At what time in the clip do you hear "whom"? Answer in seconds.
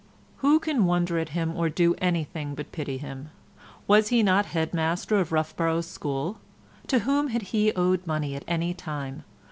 7.01-7.27